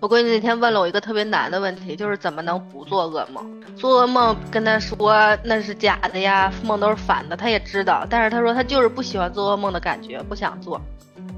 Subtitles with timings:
[0.00, 3.44] 我闺女那天问了我一个特别难的问题，就是怎么能不做噩梦？
[3.76, 10.80] 做噩梦跟她说那是假的呀，梦都是反的，她也知道，但是她说她就是不喜欢做噩梦的感觉，不想做。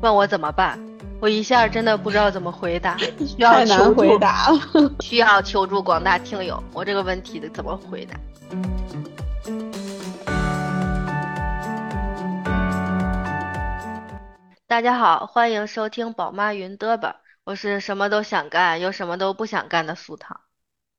[0.02, 0.78] 问我怎么办？
[1.20, 4.58] 我一下真的不知道怎么回答，需要太难求助回答了。
[5.00, 8.14] 需要求助广大听友，我这个问题得怎么回答？
[14.70, 20.42] 大家好，欢迎收听宝妈云嘚吧，我是什么都想干又什么都不想干的苏糖。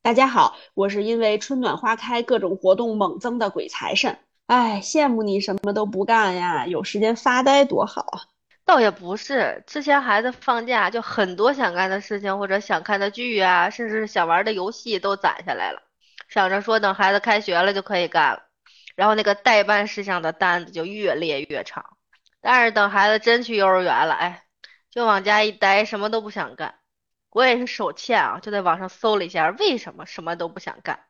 [0.02, 4.20] 大家好，我是因为春暖花开，各种活动猛增的鬼财神。
[4.48, 8.20] 哎，羡慕你什么都不干呀，有时间发呆多好啊！
[8.66, 15.82] 倒也不是，之前孩子放假就很多想干的事情或者想看的剧啊，甚至是想玩的游戏都攒下来了，
[16.28, 18.44] 想着说等孩子开学了就可以干了，
[18.96, 21.86] 然后那个代办事项的单子就越列越长。
[22.42, 24.44] 但是等孩子真去幼儿园了，哎，
[24.90, 26.80] 就往家一待，什么都不想干。
[27.30, 31.06] 我也是手欠啊，就在网上搜了一下为什么什么都不想干，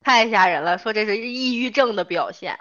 [0.00, 2.58] 太吓人了，说这是抑郁症的表现。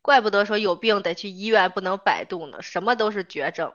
[0.00, 3.72] 怪不得说有病得去医院，不能百度呢，什么都是绝症。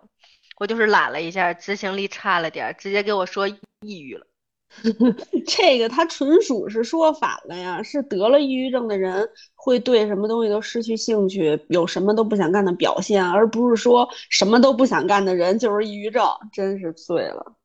[0.58, 4.28] 我就是懒了一下，执行力差了点，直接给我说抑郁了。
[5.48, 17.56] 这个他纯属是说反了呀，是得了抑郁症的人会对什么东西都失去兴趣，有什么都不想干的表现，而不是说什么都不想干的人就是抑郁症，真是醉了。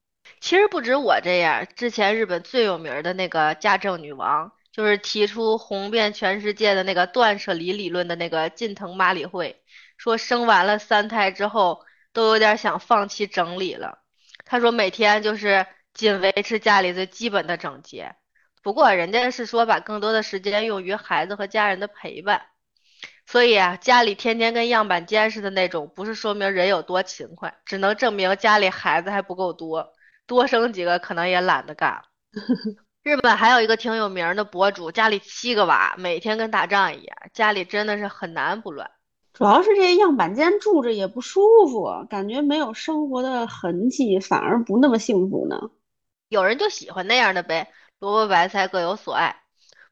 [0.41, 9.61] 其实不止我这样，之前日本最有名的那个家政女王，就是提出红遍全世界的那个断舍离理论的那个近藤麻里惠，
[9.98, 13.98] 说生完了三胎之后都有点想放弃整理了。
[14.45, 18.15] 她说每天就是仅维持家里最基本的整洁，
[18.62, 22.43] 不过人家是说把更多的时间用于孩子和家人的陪伴。
[23.27, 29.93] 所以啊，家里天天跟样板间似的那种，不是说明人有多勤快，只能证明家里孩子还不够多。
[30.27, 32.03] 多生几个可能也懒得干。
[33.03, 38.91] 日本还有一个挺有名的博主，家里七个娃，每天跟打仗一样，家里真的是很难不乱。
[39.33, 45.70] 主要是这样板间住着也不舒服，感觉没有生活的痕迹，反而不那么幸福呢。
[46.33, 49.43] 有人就喜欢那样的呗，萝卜白菜各有所爱。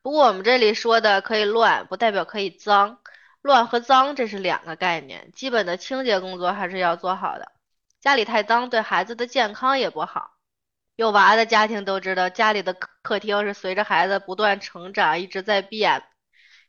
[0.00, 2.98] 不过我们这里说的可以乱，不代表可以脏。
[3.42, 7.52] 乱和脏这是两个概念，基本的清洁工作还是要做好的。
[8.00, 10.30] 家里太脏对孩子的健康也不好。
[10.96, 16.02] 有娃的家庭都知道，家里的客厅是随着孩子不断成长一直在变。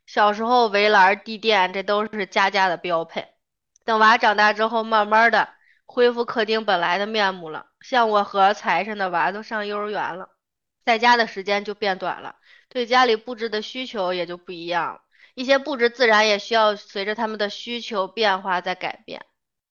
[0.06, 3.30] 小时候围栏、地垫，这都是家家的标配。
[3.86, 5.48] 等娃长大之后，慢慢的
[5.92, 7.68] 恢复客厅本来的面目了。
[7.82, 10.30] 像我和财神的娃都上幼儿园了，
[10.86, 12.38] 在家的时间就变短了，
[12.70, 15.02] 对家里布置的需求也就不一样了。
[15.36, 19.26] 一些布置自然也需要随着他们的需求变化在改变。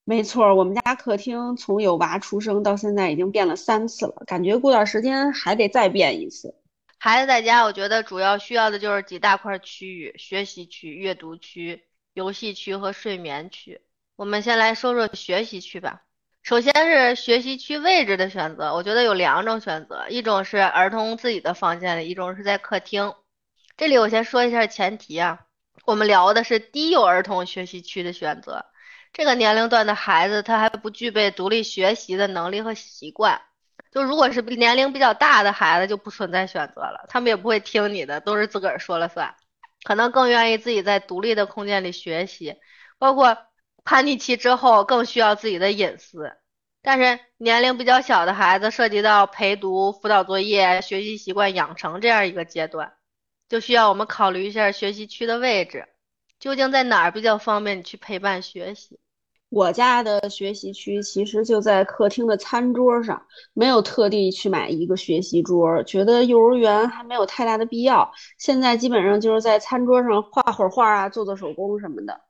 [0.05, 6.55] 没错，我们家客厅从有娃出生到现在已经变了三次了，感觉过段时间还得再变一次。
[6.99, 13.81] 孩子在家，我觉得主要需要的就是几大块区域：学习区、阅读区、游戏区和睡眠区。
[14.17, 16.03] 我们先来说说学习区吧。
[16.43, 23.15] 首先是学习区位置的选择，我觉得有两种选择，一种是儿童自己的房间里，一种是在客厅。
[23.77, 25.41] 这里我先说一下前提啊，
[25.85, 28.65] 我们聊的是低幼儿童学习区的选择。
[29.13, 33.41] 这个年龄段的孩子，他还不具备独立学习的能力和习惯。
[33.93, 39.35] 就如果是年龄比较大的孩子，就不存在选择了，他们也不会听你的，都是自个儿说了算，
[39.85, 42.57] 可能更愿意自己在独立的空间里学习，
[42.99, 43.37] 包括
[43.85, 46.33] 叛逆期之后更需要自己的隐私。
[46.83, 52.93] 但是年龄比较小的孩子，涉及到陪读、辅导作业、学习习惯养成这样一个阶段，
[53.49, 55.89] 就需要我们考虑一下学习区的位置。
[56.39, 58.99] 究竟在哪儿比较方便你去陪伴学习？
[59.51, 68.11] 我家的学习区其实就在客厅的餐桌上，没有特地去买一个学习桌，觉得幼儿园还没有太大的必要。
[68.39, 72.21] 现在基本上就是在餐桌上画会儿画啊，做做手工什么的。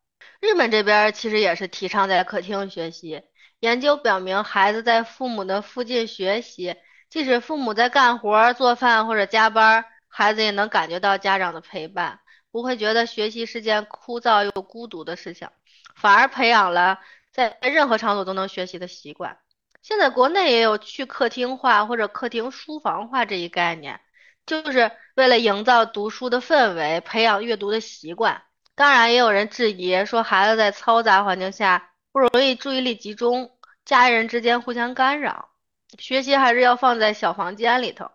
[0.40, 3.22] 日本这边其实也是提倡在客厅学习。
[3.60, 6.76] 研究表明，孩子在父母的附近学习，
[7.10, 12.20] 即使父母在干活、做饭或者加班，孩子也能感觉到家长的陪伴。
[12.50, 15.48] 不会觉得学习是件枯燥又孤独的事情，
[15.94, 16.98] 反而培养了
[17.30, 19.38] 在任何场所都能学习的习惯。
[19.82, 24.00] 现在国内也有去客厅化或者客厅书房化这一概念，
[24.46, 28.42] 就是为了营造读书的氛围，培养阅读的习惯。
[28.74, 33.50] 当然，也有人质疑说，孩子在嘈杂环境下不容易注意力集中，
[33.84, 35.50] 家人之间互相干扰，
[35.98, 38.10] 学习还是要放在小房间里头。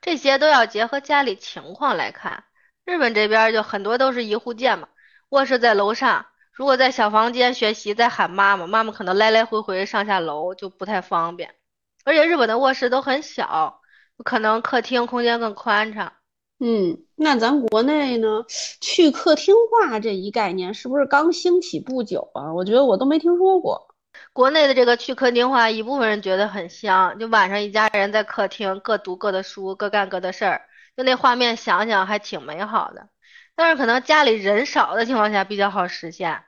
[0.00, 2.44] 这些都要结合家里情况来看。
[2.84, 4.88] 日本这边就很多都是一户建嘛，
[5.30, 11.56] 卧室在楼上，如果在小房间学习，再喊妈妈，妈妈可能来来回回上下楼就不太方便。
[12.04, 13.80] 而且日本的卧室都很小，
[14.24, 16.12] 可能客厅空间更宽敞。
[16.60, 18.44] 嗯，那咱国内呢，
[18.80, 22.52] 去客厅化这一概念是不是刚兴起不久啊？
[22.52, 23.88] 我觉得我都没听说过。
[24.32, 30.62] 国内的这个去客厅化，一部分人觉得很香，就晚上一家人在客厅各读各的书，各干各的事儿，
[30.96, 33.08] 就那画面想想还挺美好的。
[33.54, 36.44] 但是可能家里人少的情况下比较好实现，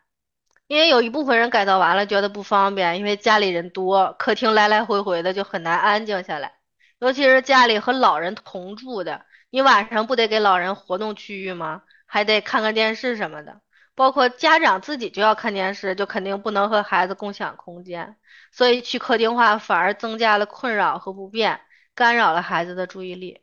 [0.67, 6.53] 因为有一部分人改造完了觉得不方便，因为家里人多，客厅来来回回的就很难安静下来。
[7.01, 11.83] 尤其是家里和老人同住的，你晚上不得给老人活动区域吗？
[12.07, 13.61] 还得看看电视什么的。
[13.95, 18.17] 包括家长自己就要看电视，就肯定不能和孩子共享空间，
[18.53, 21.61] 所以去客厅化反而增加了困扰和不便，
[21.95, 23.43] 干扰了孩子的注意力。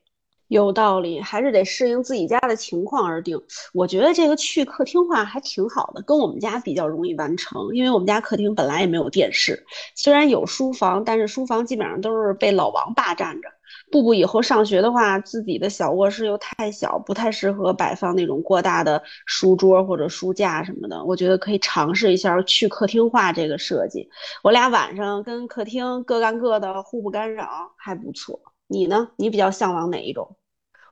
[0.55, 3.41] 有道理，还是得适应自己家的情况而定。
[3.73, 9.65] 我觉得这个去客厅化还挺好的，跟我们家比较容易完成，因为我们家客厅本来也没有电视，
[9.95, 13.49] 虽然有书房，但是书房基本上都是被老王霸占着。
[13.91, 21.03] 布布以后上学的话，自己的小卧室又太小，不太适合摆放那种过大的书桌或者书架什么的。
[21.03, 24.07] 我觉得可以尝试一下去客厅化这个设计。
[24.43, 28.39] 我俩晚上跟客厅各干各的，互不干扰，还不错。
[28.67, 29.09] 你呢？
[29.17, 30.35] 你比较向往哪一种？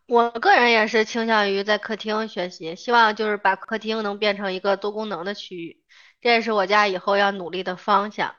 [0.06, 5.82] 我个人也是倾向于在客厅学习，希望就是把客厅能变成一个多功能的区域，
[6.22, 8.36] 这也是我家以后要努力的方向。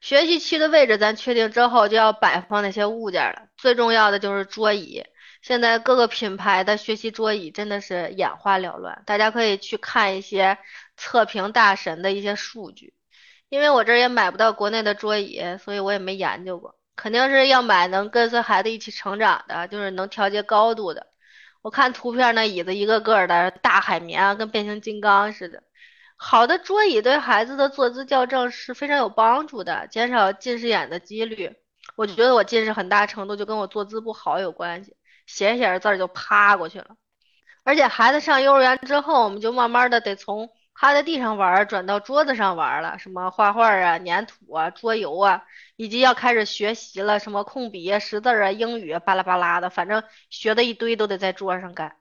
[0.00, 3.48] 学习区的位置咱确定之后，就要摆放那些物件了。
[3.56, 5.04] 最重要的就是桌椅。
[5.42, 10.58] 现在各个品牌的学习桌椅真的是眼花缭乱，大家可以去看一些
[10.96, 12.94] 测评大神的一些数据。
[13.48, 16.76] 因为我这儿也买不到国内的桌椅，所以我也没研究过。
[16.96, 21.06] 肯定是要买能跟随孩子一起成长的，就是能调节高度的。
[21.62, 25.62] 我看图片那椅子一个个的大海绵啊，跟变形金刚似的。
[26.16, 31.54] 好的桌椅对孩子的坐姿校正是非常有帮助的，减少近视眼的几率。
[31.96, 34.96] 我觉得我近视很大程度就跟我坐姿不好有关系，
[35.26, 36.96] 写着写着字就趴过去了。
[37.64, 45.42] 而且孩子上幼儿园之后，我们就慢慢的得从趴在地上玩转到桌子上玩了，什么画画啊、粘土啊、桌游啊，
[45.76, 51.96] 以及要开始学习了，什么控笔啊、识字啊、英语巴拉巴拉的，反正学的一堆都得在桌上干。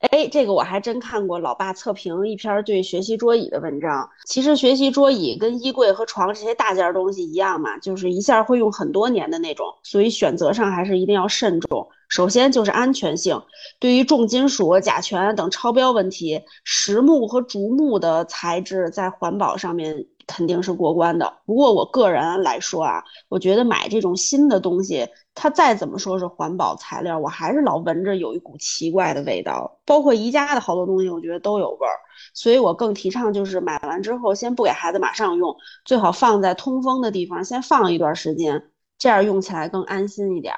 [0.00, 4.08] 哎，这个我还真看过老爸测评一篇对学习桌椅的文章。
[4.26, 11.88] 其实学习桌椅跟衣柜和床这些大件东西一样嘛，就是一下会用很多年的那种，所以选择上还是一定要慎重。
[12.08, 13.42] 首先就是安全性，
[13.78, 20.06] 对于重金属、甲醛等超标问题，实木和竹木的材质在环保上面。
[20.30, 21.38] 肯定是过关的。
[21.46, 29.80] 不过我个人来说啊，我觉得买这种新的东西，它再怎么说是环保材料，我还是老闻着有一股奇怪的味道。
[29.86, 31.96] 包括宜家的好多东西，我觉得都有味儿。
[32.34, 35.56] 所以我更提倡就是买完之后先不给孩子马上用，
[35.86, 40.54] 最好放在通风的地方先放一段时间，这样用起来更安心一点。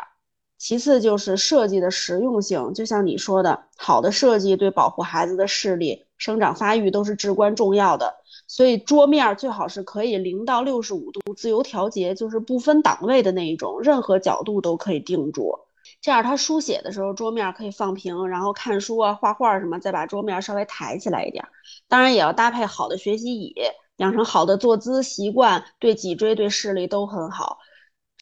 [0.60, 8.14] 其次就是设计的实用性，就像你说的，好的设计对保护孩子的视力、生长发育都是至关重要的。
[8.46, 15.58] 所以桌面最好是可以零到六十五度自由调节，就是不分档位的那一种，任何角度都可以定住。
[16.02, 21.42] 这样他书写的时候桌面可以放平，然后看书啊、画画什么，再把桌面稍微抬起来一点。
[21.88, 23.54] 当然也要搭配好的学习椅，
[23.96, 27.58] 养成好的坐姿习惯，对脊椎、对视力都很好。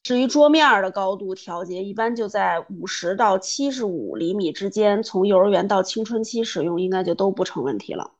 [0.09, 8.13] 至于桌面的高度调节，一般就在五十到七十五厘米之间，从幼儿园到青春期使用，应该就都不成问题了。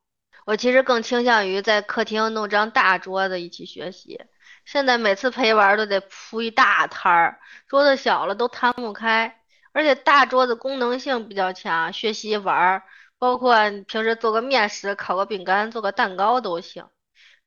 [0.46, 4.22] 我其实更倾向于在客厅弄张大桌子一起学习。
[4.66, 9.42] 现在每次陪玩都得铺一大摊儿，桌子小了都摊不开。
[9.72, 12.84] 而且大桌子功能性比较强，学习玩，
[13.18, 13.56] 包括
[13.88, 16.86] 平时做个面食、烤个饼干、做个蛋糕都行。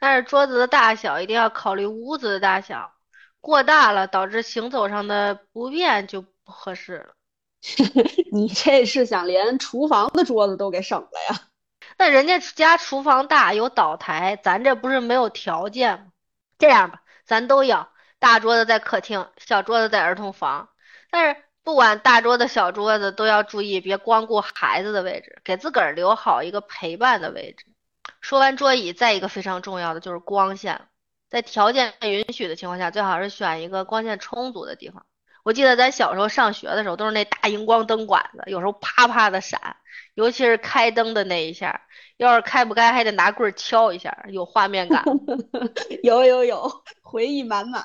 [0.00, 2.92] 但是桌子的大小一定要考虑屋子的大小，
[3.42, 7.14] 过大了导致行走上的不便就不合适了。
[8.32, 11.40] 你这是想连厨房的桌子都给省了呀？
[11.98, 16.06] 那人家家厨房大有岛台，咱这不是没有条件吗？
[16.58, 20.70] 这样吧，咱都要大桌子在客厅，小桌子在儿童房。
[21.10, 27.66] 但是不管大桌子小桌子，都要注意别光顾孩子的位置，给自个儿留好一个陪伴的位置。
[28.20, 30.88] 说完桌椅，再一个非常重要的就是光线，
[31.32, 35.06] 在条件允许的情况下，最好是选一个光线充足的地方。
[35.44, 39.76] 我记得咱小时候上学的时候，都是那大荧光灯管子，有时候啪啪的闪，
[40.12, 41.80] 尤其是开灯的那一下，
[42.18, 45.02] 要是开不开，还得拿棍敲一下，有画面感。
[46.04, 47.82] 有有有，回忆满满。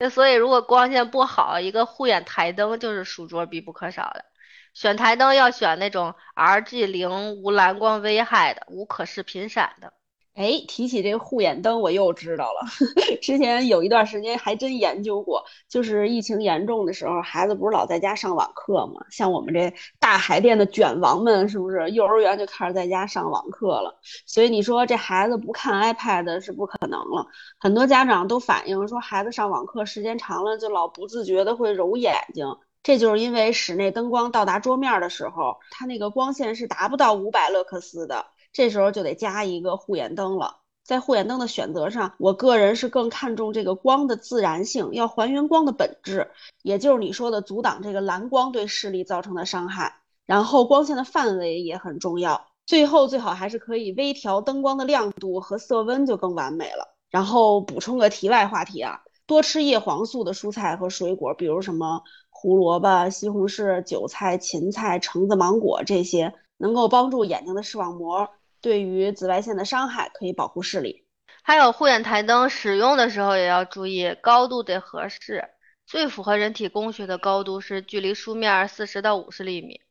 [0.00, 4.24] 那所以，如果光线不好，一个护眼台灯就是书桌必不可少的。
[4.72, 9.92] 选台灯要选那种 RG 零无蓝光危害的，无可视频闪的。
[10.34, 12.66] 哎，提起这个护眼灯，我又知道了。
[13.22, 19.06] 之前有一段时间还真研究过，就是疫情严重的时候，孩子不是老在家上网课吗？
[19.10, 24.00] 像我们这大海淀的卷王们，是不是幼儿园就开始在家上网课了？
[24.26, 27.28] 所以你说这孩子不看 iPad 是不可能了。
[27.60, 32.44] 很多家长都反映说，孩子上网课时间长了，就老不自觉的会揉眼睛。
[32.82, 38.26] 这就是因为室内灯光到达桌面的时候，它那个光线是达不到五百勒克斯的。
[38.54, 40.60] 这时候就得加一个护眼灯了。
[40.84, 46.30] 在护眼灯的选择上，我个人是更看重这个光的自然性，要还原光的本质，
[46.62, 49.96] 也就是你说的阻挡这个蓝光对视力造成的伤害。
[50.24, 56.94] 然后光线的范围也很重要，最后最好还是可以微调灯光的亮度和色温，就更完美了。
[57.10, 68.28] 然后补充个题外话题啊，多吃叶黄素的蔬菜和水果，比如什么胡萝卜、西红柿、韭菜、芹菜、橙子、芒果这些，能够帮助眼睛的视网膜。
[68.64, 71.04] 对于紫外线的伤害可以保护视力，
[71.42, 75.50] 还有护眼台灯使用的时候也要注意高度得合适，
[75.84, 79.82] 最符合人体工学的高度是距离书面四十到五十厘米。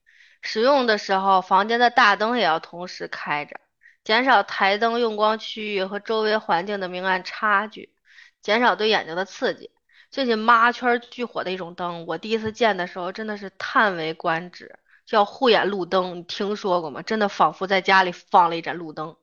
[0.42, 3.60] 使用的时候，房间的大灯也要同时开着，
[4.04, 7.94] 减少台灯用光区域和周围环境的明暗差距，
[8.42, 9.70] 减少对眼睛的刺激。
[10.10, 14.80] 最近妈圈巨火的一种灯，我第一次见的时候真的是叹为观止。
[15.06, 17.02] 叫护眼路灯，你听说过吗？
[17.02, 19.16] 真的仿佛在家里放了一盏路灯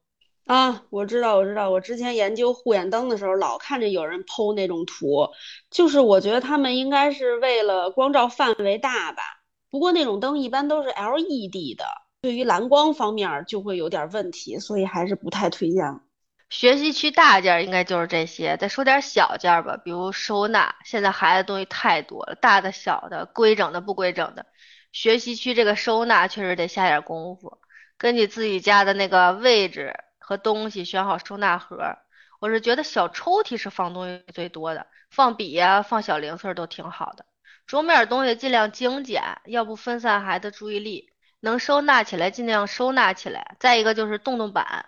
[0.46, 0.82] 啊！
[0.90, 5.28] 我知道，我知道，我之前研究护眼灯的时候，老看见有人剖那种图，
[5.70, 9.22] 就是我觉得他们应该是为了光照范围大吧。
[9.70, 11.84] 不过那种灯一般都是 LED 的，
[12.22, 16.00] 对于蓝光方面就会有点问题，所以还是不太推荐。
[16.48, 20.74] 学习区大件应该就是这些，再说点小件吧，比如收纳。
[20.84, 24.44] 现在孩子东西太多了，大的、小的、规整的、不规整的。
[24.92, 27.58] 学习区这个收纳确实得下点功夫，
[27.96, 31.96] 根据自己家的那个位置和东西选好收纳盒。
[32.40, 37.26] 我是觉得小抽屉是放东西最多的，放笔呀、放小零碎都挺好的。
[37.66, 41.12] 桌面东西尽量精简，要不分散孩子注意力。
[41.40, 43.56] 能收纳起来尽量收纳起来。
[43.60, 44.86] 再一个就是洞洞板，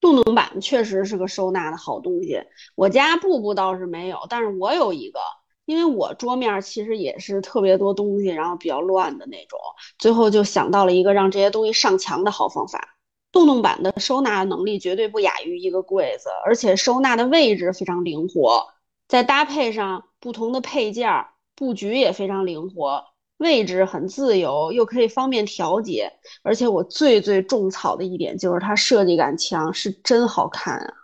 [0.00, 2.42] 洞洞板确实是个收纳的好东西。
[2.74, 5.20] 我家布布倒是没有，但是我有一个。
[5.70, 9.56] 因为我桌面其实也是特别多东西，然后比较乱的那种，
[10.00, 12.96] 最后就想到了一个让这些东西上墙的好方法。
[13.30, 18.66] 洞洞板的收纳能力绝对不亚于一个柜子，而且收纳的位置非常灵活，
[19.06, 23.04] 再搭配上不同的配件，布局也非常灵活，
[23.38, 26.12] 位置很自由，又可以方便调节。
[26.42, 30.94] 而且我最最种草的一点就是它设计感强，是真好看啊！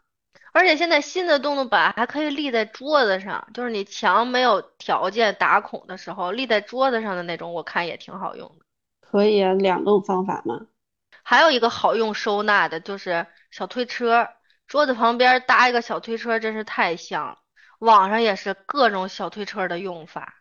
[0.56, 8.64] 而且现在新的洞洞板还可以立在桌子上，就是你墙没有条件打孔的时候，立在桌子上的那种，我看也挺好用的。
[9.02, 10.66] 可以啊，两种方法嘛。
[11.22, 14.30] 还有一个好用收纳的就是小推车，
[14.66, 17.36] 桌子旁边搭一个小推车，真是太香了。
[17.80, 20.36] 网上也是各种小推车的用法，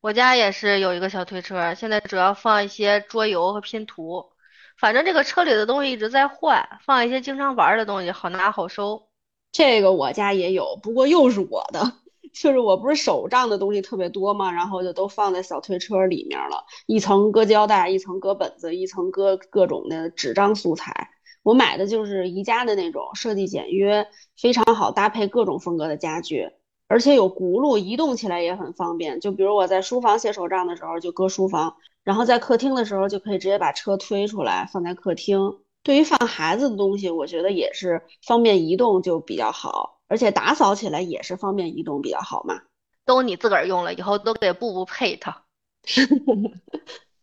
[0.00, 4.32] 我家也是有一个小推车，现在主要放一些桌游和拼图。
[4.76, 9.09] 反正这个车里的东西一直在换，放一些经常玩的东西，好拿好收。
[9.52, 11.92] 这个我家也有，不过又是我的，
[12.32, 21.10] 就是我不是手账的东西特别多嘛，然后就都放在小推车里面了，一层搁胶带，一层搁本子，一层搁各种的纸张素材。
[21.42, 26.50] 我买的就是宜家的那种，设计简约，非常好搭配各种风格的家具，
[26.86, 29.18] 而且有轱辘，移动起来也很方便。
[29.20, 35.58] 就比如我在书房写手账的时候，就搁书房，然后在客厅的时候，就可以直接把车推出来放在客厅。
[35.82, 42.60] 对于放孩子的东西，我觉得也是方便移动就比较好，而且打扫起来也是方便移动比较好嘛。
[43.06, 45.42] 都你自个儿用了，以后都给布布配套。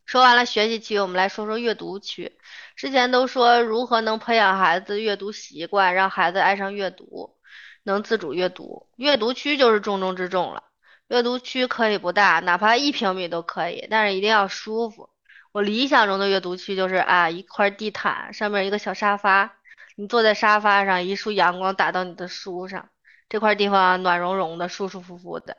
[0.06, 2.38] 说完了学习区，我们来说说阅读区。
[2.76, 7.36] 之前都说如何能培养孩子阅读习惯，让孩子爱上阅读，
[7.84, 8.88] 能自主阅读。
[8.96, 10.64] 阅读区就是重中之重了。
[11.10, 15.10] 阅读区可以不大，哪怕一平米都可以，但是一定要舒服。
[15.52, 19.58] 我理想中的阅读区就是啊，一块地毯上面一个小沙发，
[19.96, 22.90] 你坐在沙发上，一束阳光打到你的书上，
[23.30, 25.58] 这块地方暖融融的，舒舒服服的。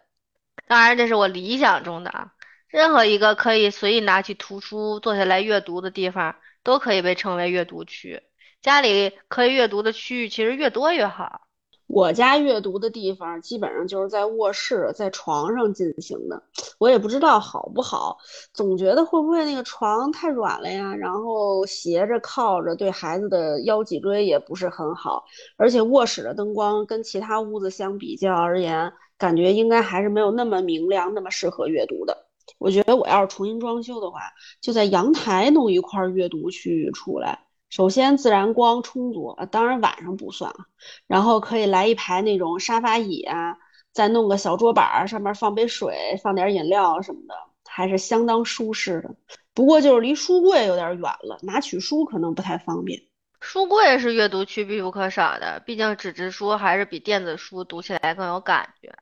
[0.66, 2.34] 当然，这是我理想中的啊。
[2.68, 8.22] 任何一个可以随意拿起图书坐下来阅读的地方，都可以被称为阅读区。
[8.60, 11.47] 家里可以阅读的区域其实越多越好。
[11.88, 16.40] 我家阅读的地方基本上就是在卧室，在床上进行的，
[16.78, 18.18] 我也不知道好不好，
[18.52, 25.24] 总觉得会不会那个床太软了呀，然后斜着靠着，对孩子的腰脊椎也不是很好，
[25.56, 32.26] 而且卧室的灯光跟其他屋子相比较而言，感觉应该还是没有那么明亮，那么适合阅读的。
[32.58, 34.20] 我觉得我要是重新装修的话，
[34.60, 37.46] 就在阳台弄一块阅读区域出来。
[37.70, 40.66] 首先自然光充足，呃当然晚上不算啊。
[41.06, 43.58] 然后可以来一排那种沙发椅啊，
[43.92, 47.34] 再弄个小桌板儿，上面放杯水，放点饮料什么的，
[47.66, 49.14] 还是相当舒适的。
[49.54, 53.02] 不过就是离书柜有点远了，拿取书可能不太方便。
[53.40, 58.92] 书柜是阅读区必不可少的，毕竟纸质书还是比电子书读起来更有感觉。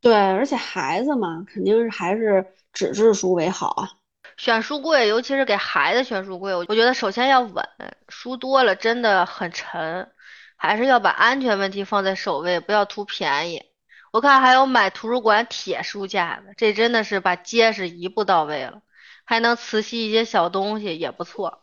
[0.00, 3.90] 对，而且孩子嘛，肯定是还是纸质书为好啊。
[4.36, 7.66] 选书柜，尤其是给孩子选书柜，我觉得首先要稳，
[8.08, 10.10] 书多了真的很沉，
[10.56, 13.64] 还是要把安全问题放在首位，不要图便宜。
[14.12, 18.82] 我看还有买图书馆铁书架的，这真的是把结实一步到位了，
[19.24, 21.62] 还能磁吸一些小东西，也不错。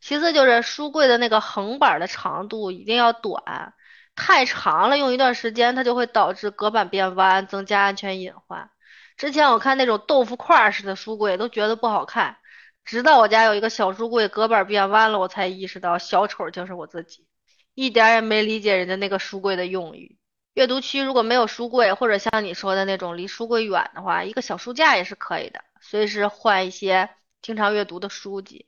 [0.00, 3.74] 其次就是书柜的那个横板的长度一定要短，
[4.14, 8.70] 太长了用一段时间它就会导致隔板变弯，增加安全隐患。
[9.18, 12.36] 之前我看那种豆腐块式的书柜都觉得不好看，
[12.84, 17.26] 直到我家有一个小书柜隔板变弯了，我才意识到小丑就是我自己，
[17.74, 20.16] 一点也没理解人家那个书柜的用意。
[20.54, 27.10] 阅读区如果没有书柜，或者像你说的那种离书柜远的话，一个小书架也是可以的，随时换一些
[27.42, 28.66] 经常阅读的书籍。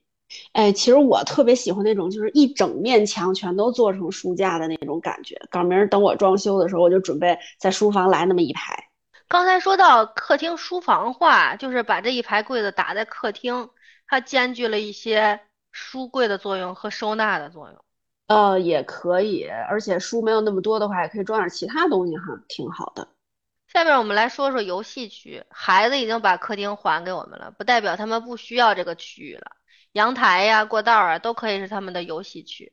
[0.52, 5.40] 哎，其实我特别喜欢那种就是一整面墙全都做成书架的那种感觉。
[5.48, 8.89] 赶明儿等我装修的时候，我就准备在书房来那么一排。
[9.30, 13.70] 刚才说到客厅书房化，就是把这一排柜子打在客厅，
[14.08, 15.38] 它兼具了一些
[15.70, 17.84] 书柜的作用和收纳的作用。
[18.26, 23.06] 呃，也可以，而且书没有那么多的话，也可以装点其他东西哈，挺好的。
[23.68, 29.52] 下面我们来说说游戏区，孩子已经把客厅还给我们了，不代表他们不需要这个区域了。
[29.92, 32.72] 阳台呀、过道啊，都可以是他们的游戏区。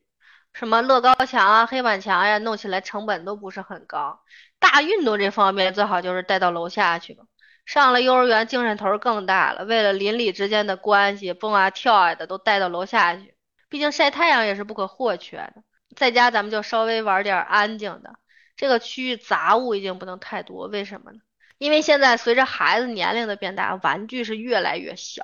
[0.54, 4.20] 什么乐高墙啊、黑板墙呀，弄起来成本都不是很高。
[4.60, 7.24] 大运动这方面最好就是带到楼下去吧。
[7.66, 13.36] 上了幼儿园，精神头更大了，为了邻里之间的关系，蹦啊跳啊的都带到楼下去。
[13.70, 15.64] 毕竟晒太阳也是不可或缺的。
[15.96, 18.16] 在家咱们就稍微玩点安静的。
[18.56, 21.20] 这个区域杂物一定不能太多，为什么呢？
[21.58, 25.24] 因为现在随着孩子年龄的变大，玩具是越来越小。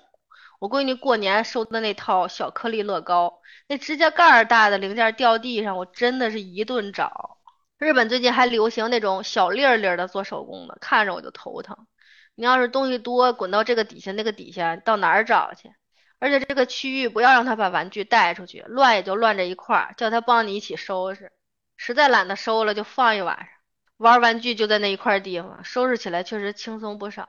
[0.60, 7.38] 我闺女过年收的那套小颗粒乐高，那指甲盖儿大的零件掉地上，我真的是一顿找。
[7.80, 11.88] 日本最近还流行那种小粒儿粒儿的做手工的，看着我就头疼。
[12.36, 15.70] 你要是东西多，滚到这个底下那个底下，到哪儿找去？
[16.20, 21.32] 而且这个区域不要让他把玩具带出去，乱也就乱这一块儿，叫他帮你一起收拾。
[21.76, 23.48] 实在懒得收了，就放一晚上。
[23.98, 27.28] 玩玩具就在那一块地方，收拾起来确实轻松不少。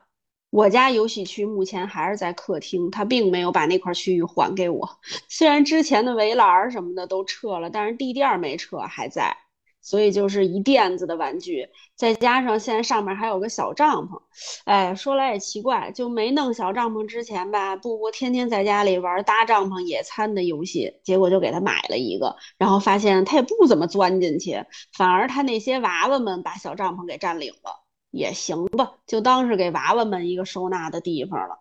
[0.50, 5.00] 我家游戏区目前还是在客厅，他并没有把那块区域还给我。
[5.28, 9.36] 虽然之前的围栏什么的都撤了，但是地垫没撤，还在。
[9.84, 14.20] 所以就是一垫子的玩具，再加上现在上面还有个小帐篷，
[14.64, 24.64] 哎，说来也奇怪，就没弄小帐篷之前吧，布布天天在家里玩搭帐篷野餐的游戏，结果就给他买了一个，然后发现他也不怎么钻进去，
[24.96, 31.60] 反而他那些娃娃们把小帐篷给占领了，也行吧，就当是给娃娃们一个收纳的地方了。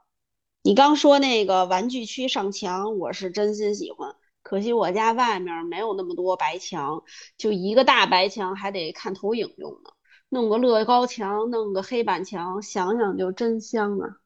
[0.66, 4.13] 你刚说那个玩具区上墙，我是真心喜欢。
[4.54, 7.04] 可惜我家外面没有那么多白墙，
[7.40, 9.90] 就一个大白墙，还得看投影用呢。
[10.30, 14.18] 弄个乐高墙，弄个黑板墙，想想就真香啊！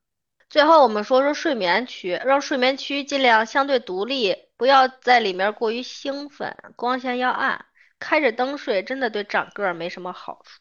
[0.50, 7.64] 最后我们说说睡眠区，让睡眠区尽量相对独立，不要在里面过于兴奋，光线要暗，
[7.98, 10.60] 开着灯睡真的对长个儿没什么好处。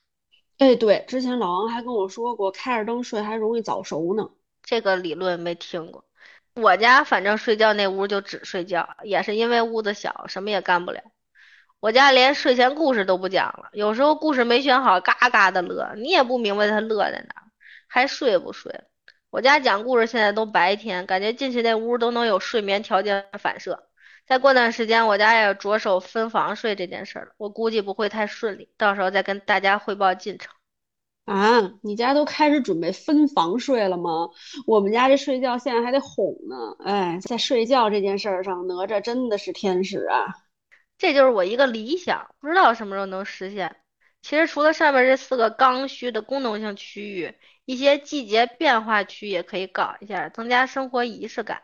[0.58, 4.30] 哎，对，之前老王还跟我说过，开着灯睡还容易早熟呢。
[4.62, 6.04] 这个理论没听过。
[6.56, 11.02] 我家反正睡觉那屋就只睡觉，也是因为屋子小，什么也干不了。
[11.80, 17.42] 我家连睡前故事都不讲了，有时候故事没选好，嘎嘎的乐，你也不明白他乐在哪，
[17.86, 18.84] 还睡不睡？
[19.28, 23.86] 我家讲故事现在都白天，感觉进去那屋都能有睡眠条件反射。
[24.26, 30.55] 再过段时间，我家也着手分房睡这件事了，我估计不会太顺利，到时候再跟大家汇报进程。
[31.26, 34.30] 啊，你家都开始准备分房睡了吗？
[34.64, 36.76] 我们家这睡觉现在还得哄呢。
[36.78, 40.24] 哎，在睡觉这件事儿上，哪吒真的是天使啊！
[40.96, 43.76] 这就是我一个理想，不知道什么时候能实现。
[44.22, 47.34] 其实除了上面这四个刚需的功能性区域，
[47.64, 51.62] 一些季节变化区也可以搞一下，增加生活仪式感。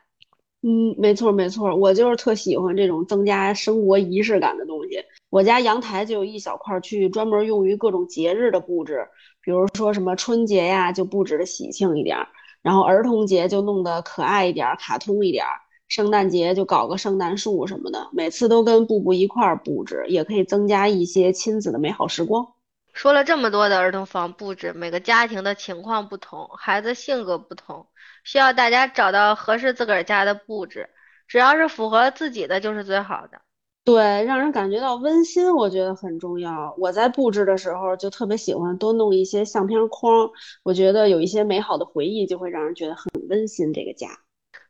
[0.62, 5.02] 嗯，没错没错，我就是特喜欢这种增加生活仪式感的东西。
[5.28, 9.06] 我家阳台就有一小块区域专门用于各种节日的布置。
[9.40, 12.28] 比如说什么春节呀，就布置的喜庆一点儿；
[12.62, 15.50] 然后儿童节就弄得可爱一点儿、卡通一点儿；
[15.88, 18.08] 圣诞节就搞个圣诞树什么的。
[18.12, 22.46] 每次都跟布布一块儿布置，也可以增加一些亲子的美好时光。
[22.92, 27.86] 说了这么多的儿童房布置，每个家庭的情况不同，孩子性格不同，
[28.24, 30.90] 需要大家找到合适自个儿家的布置，
[31.26, 33.40] 只要是符合自己的就是最好的。
[33.84, 36.72] 对，让人感觉到温馨，我觉得很重要。
[36.78, 40.30] 我在布置的时候就特别喜欢多弄一些相片框，
[40.62, 43.72] 我觉得有一些美好的回忆，就会让人觉得很温馨。
[43.72, 44.08] 这个家。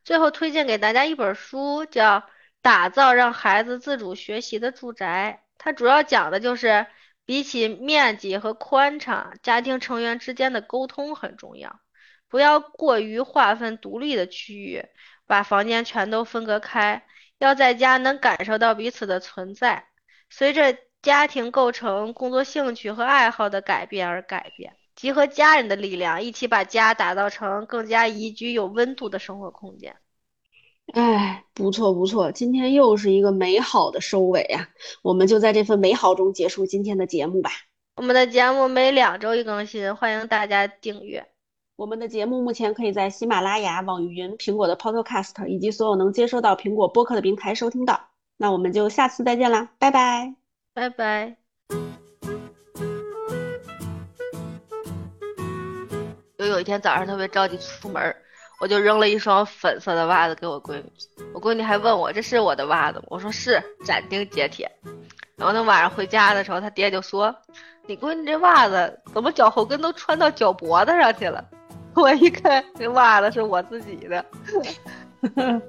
[0.03, 2.19] 最后推荐给大家一本书，叫
[2.63, 6.87] 《打造让孩子自主学习的住宅》，它主要讲的就是
[7.23, 11.79] 比起面积和宽敞，家庭成员之间的沟通很重要，
[12.33, 14.83] 不要过于划分独立的区域，
[15.27, 17.03] 把房间全都分隔开。
[17.37, 19.85] 要在家能感受到彼此的存在，
[20.31, 29.95] 随着家庭构成、工作兴趣和爱好的改变而改变，集合家人的力量，一起把家打造成更加宜居、有温度的生活空间。
[30.91, 34.69] 哎，不错不错，今天又是一个美好的收尾啊！
[35.03, 37.51] 我们就在这份美好中结束今天的节目吧。
[37.95, 41.32] 我们的节目每两周一更新，欢迎大家订阅。
[41.75, 47.99] 我们的节目目前可以在喜马拉雅、网易云、苹果的 Podcast 以及所有能接收到苹果播客的平台收听到。
[48.37, 50.35] 那我们就下次再见啦，拜拜，
[50.75, 51.35] 拜拜。
[56.37, 58.15] 就有一天早上特别着急出门，
[58.59, 60.83] 我就扔了一双粉色的袜子给我闺女，
[61.33, 63.05] 我闺女还问我这是我的袜子吗？
[63.09, 64.71] 我说是，斩钉截铁。
[65.35, 67.35] 然后那晚上回家的时候，她爹就说
[67.87, 71.43] ：“你闺女这袜子怎么脚后跟都穿到脚脖子上去了？”
[71.95, 74.25] 我一看，这袜子是我自己的。